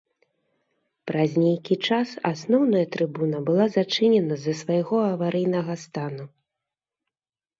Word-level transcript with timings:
Праз 1.09 1.31
нейкі 1.43 1.75
час 1.89 2.09
асноўная 2.29 2.81
трыбуна 2.95 3.41
была 3.49 3.65
зачынена 3.75 4.33
з-за 4.39 4.53
свайго 4.61 4.97
аварыйнага 5.13 5.73
стану. 5.85 6.25